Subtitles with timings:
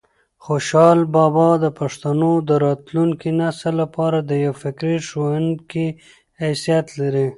[0.45, 5.87] خوشحال بابا د پښتنو د راتلونکي نسل لپاره د یو فکري ښوونکي
[6.41, 7.27] حیثیت لري.